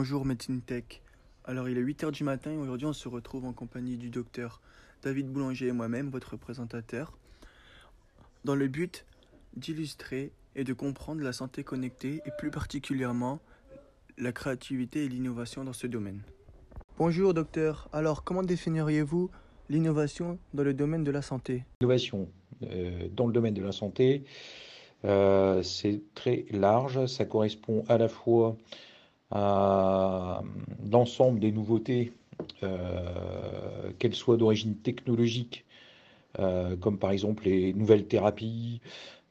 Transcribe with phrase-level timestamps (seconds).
[0.00, 1.02] Bonjour Médecine Tech.
[1.44, 4.60] Alors il est 8h du matin et aujourd'hui on se retrouve en compagnie du docteur
[5.02, 7.18] David Boulanger et moi-même, votre présentateur,
[8.44, 9.04] dans le but
[9.56, 13.40] d'illustrer et de comprendre la santé connectée et plus particulièrement
[14.18, 16.22] la créativité et l'innovation dans ce domaine.
[16.96, 19.32] Bonjour docteur, alors comment définiriez-vous
[19.68, 21.64] l'innovation dans le domaine de la santé?
[21.80, 22.28] L'innovation
[22.62, 24.22] euh, dans le domaine de la santé,
[25.04, 28.56] euh, c'est très large, ça correspond à la fois
[29.30, 30.42] à
[30.90, 32.12] l'ensemble des nouveautés,
[32.62, 35.64] euh, qu'elles soient d'origine technologique,
[36.80, 38.80] comme par exemple les nouvelles thérapies,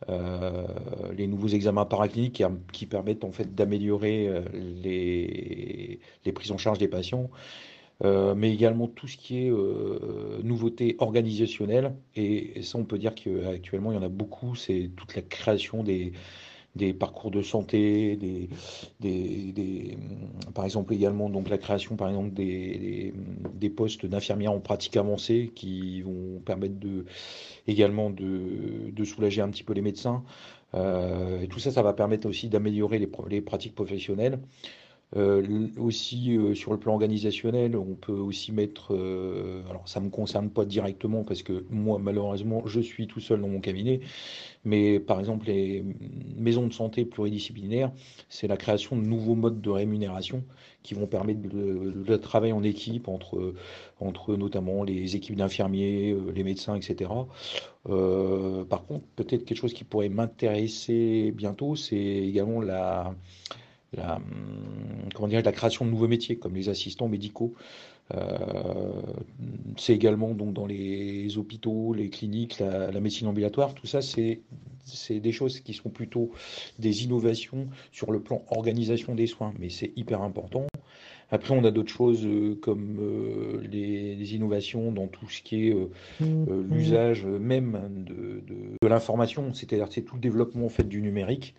[0.10, 6.90] les nouveaux examens paracliniques qui, permettent en fait d'améliorer les, les, prises en charge des
[6.90, 7.30] patients
[8.04, 11.96] euh, mais également tout ce qui est euh, nouveauté organisationnelle.
[12.16, 14.56] Et, ça, on peut dire qu'actuellement, il y en a beaucoup.
[14.56, 16.14] C'est toute la création des,
[16.78, 18.16] des parcours de santé,
[19.00, 19.98] des,
[20.54, 23.14] par exemple également donc la création par exemple des,
[23.54, 26.76] des postes d'infirmières en pratique avancée qui vont permettre
[27.68, 30.24] également de, soulager un petit peu les médecins.
[30.74, 34.40] Euh, tout ça, ça va permettre aussi d'améliorer les pratiques professionnelles.
[35.16, 40.06] Euh, aussi euh, sur le plan organisationnel, on peut aussi mettre, euh, alors ça ne
[40.08, 44.02] me concerne pas directement parce que moi malheureusement je suis tout seul dans mon cabinet,
[44.66, 45.82] mais par exemple les
[46.36, 47.94] maisons de santé pluridisciplinaires,
[48.28, 50.44] c'est la création de nouveaux modes de rémunération
[50.84, 53.54] qui vont permettre de, de, travailler en équipe entre,
[54.02, 57.10] entre notamment les équipes d'infirmiers, les médecins, etc.
[57.86, 63.16] par contre, peut-être quelque chose qui pourrait m'intéresser bientôt, c'est également la
[63.94, 64.20] la,
[65.26, 67.54] la création de nouveaux métiers comme les assistants médicaux.
[68.14, 69.02] Euh,
[69.78, 73.74] c'est également donc dans les hôpitaux, les cliniques, la, médecine ambulatoire.
[73.74, 74.40] Tout ça, c'est
[75.20, 76.32] des choses qui sont plutôt
[76.80, 80.68] des innovations sur le plan organisation des soins, mais c'est hyper important.
[81.30, 85.76] Après, on a d'autres choses euh, comme euh, les, innovations dans tout ce qui est
[86.22, 86.46] mmh.
[86.70, 88.42] l'usage même de,
[88.82, 91.54] de l'information, c'est-à-dire c'est tout le développement en fait du numérique.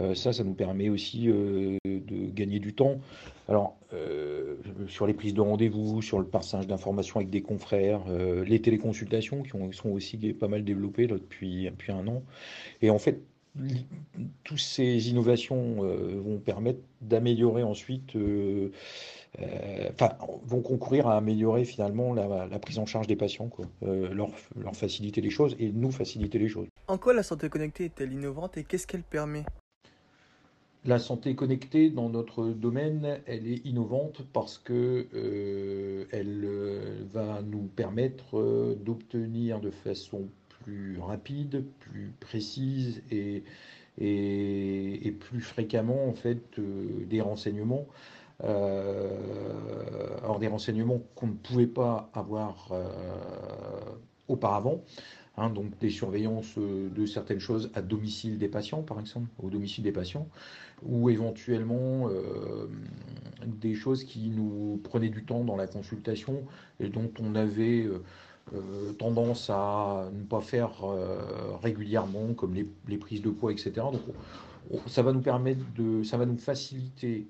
[0.00, 3.00] Euh, ça, ça nous permet aussi euh, de gagner du temps.
[3.48, 4.56] Alors, euh,
[4.88, 8.02] sur les prises de rendez-vous, sur le passage d'informations avec des confrères,
[8.44, 12.22] les téléconsultations qui ont, sont aussi pas mal développées depuis, un an.
[12.82, 13.20] Et en fait,
[14.42, 18.72] toutes ces innovations vont permettre d'améliorer ensuite, vont
[20.62, 23.50] concourir à améliorer finalement la, prise en charge des patients,
[23.82, 26.66] leur faciliter les choses et nous faciliter les choses.
[26.88, 29.44] En quoi la santé connectée est-elle innovante et qu'est-ce qu'elle permet?
[30.84, 37.40] La santé connectée dans notre domaine, elle est innovante parce que euh, elle euh, va
[37.42, 40.28] nous permettre euh, d'obtenir de façon
[40.62, 43.42] plus rapide, plus précise et,
[45.20, 46.14] plus fréquemment
[46.56, 47.86] des renseignements.
[48.40, 52.72] alors des renseignements qu'on ne pouvait pas avoir
[54.26, 54.82] auparavant.
[55.36, 59.50] Hein, donc des surveillances euh, de certaines choses à domicile des patients, par exemple, au
[59.50, 60.28] domicile des patients,
[60.84, 62.68] ou éventuellement euh,
[63.44, 66.44] des choses qui nous prenaient du temps dans la consultation
[66.78, 67.84] et dont on avait
[68.54, 70.72] euh, tendance à ne pas faire
[71.60, 73.72] régulièrement, comme les, prises de poids, etc.
[73.76, 77.26] Donc ça va nous permettre de, ça va nous faciliter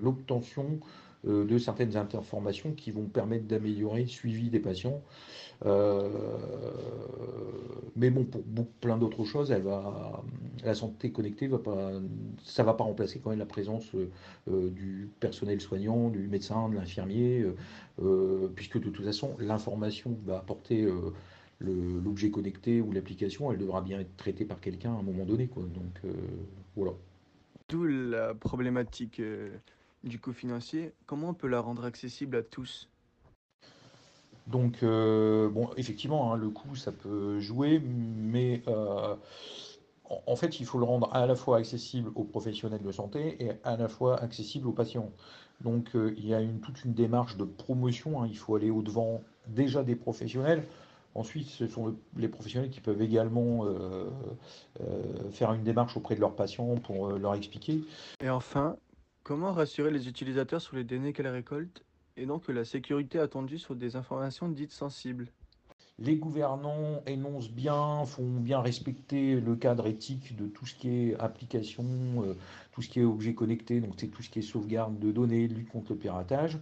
[0.00, 0.78] l'obtention
[1.24, 5.02] de certaines informations qui vont permettre d'améliorer le suivi des patients.
[5.66, 6.08] Euh,
[7.96, 9.52] mais bon, pour plein d'autres choses,
[10.64, 11.92] la santé connectée va pas,
[12.44, 16.76] ça va pas remplacer quand même la présence euh, du personnel soignant, du médecin, de
[16.76, 17.44] l'infirmier,
[18.02, 20.88] euh, puisque de toute façon, l'information va apporter
[21.60, 25.48] l'objet connecté ou l'application, elle devra bien être traitée par quelqu'un à un moment donné.
[25.48, 25.64] Quoi.
[25.64, 26.00] Donc
[26.76, 26.92] voilà.
[27.68, 29.20] D'où la problématique
[30.04, 30.92] du coût financier.
[31.06, 32.88] Comment on peut la rendre accessible à tous?
[34.48, 39.14] Donc, euh, bon, effectivement, hein, le coût, ça peut jouer, mais euh,
[40.26, 43.52] en, fait, il faut le rendre à la fois accessible aux professionnels de santé et
[43.62, 45.12] à la fois accessible aux patients.
[45.60, 48.22] Donc, euh, il y a une, toute une démarche de promotion.
[48.22, 48.28] Hein.
[48.30, 50.64] il faut aller au-devant déjà des professionnels.
[51.14, 53.64] Ensuite, ce sont les professionnels qui peuvent également
[55.32, 57.80] faire une démarche auprès de leurs patients pour leur expliquer.
[58.22, 58.76] Et enfin,
[59.28, 61.84] comment rassurer les utilisateurs sur les données qu'elles récoltent
[62.16, 65.28] et donc la sécurité attendue sur des informations dites sensibles?
[65.98, 71.20] Les gouvernants énoncent bien, font bien respecter le cadre éthique de tout ce qui est
[71.20, 71.84] application,
[72.24, 72.38] euh,
[72.72, 75.46] tout ce qui est objet connecté, donc c'est tout ce qui est sauvegarde de données,
[75.46, 76.58] lutte contre le piratage.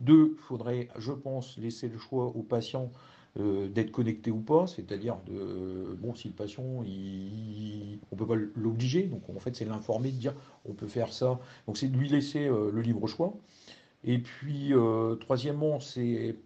[0.00, 2.92] Deux, il faudrait, je pense, laisser le choix aux patients
[3.38, 9.04] d'être connecté ou pas, c'est-à-dire de bon si le patient il, on peut pas l'obliger,
[9.04, 10.34] donc en fait c'est l'informer de dire
[10.64, 13.34] on peut faire ça, donc c'est de lui laisser le libre choix.
[14.02, 16.36] Et puis, euh, troisièmement, c'est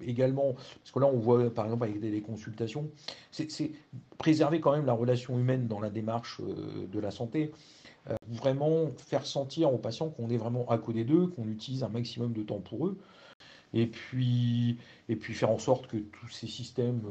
[0.00, 2.88] également, parce que là, on voit par exemple avec des, consultations,
[3.30, 3.72] c'est
[4.16, 7.52] préserver quand même la relation humaine dans la démarche euh, de la santé.
[8.08, 11.88] Euh, vraiment faire sentir aux patients qu'on est vraiment à côté d'eux, qu'on utilise un
[11.88, 12.98] maximum de temps pour eux.
[13.78, 14.78] Et puis,
[15.08, 17.02] et puis faire en sorte que tous ces systèmes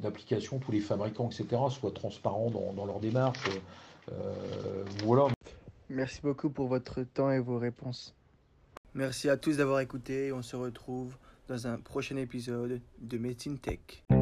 [0.00, 3.48] d'application, tous les fabricants, etc., soient transparents dans, dans leur démarche.
[5.04, 5.28] voilà.
[5.90, 8.14] Merci beaucoup pour votre temps et vos réponses.
[8.94, 10.32] Merci à tous d'avoir écouté.
[10.32, 11.16] On se retrouve
[11.48, 14.17] dans un prochain épisode de Médecine Tech.